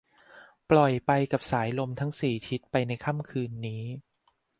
[0.69, 3.83] ปล่อยไปกับสายลมทั้งสี่ทิศไปในค่ำคืนนี้